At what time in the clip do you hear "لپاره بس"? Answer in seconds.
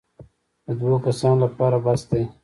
1.45-2.01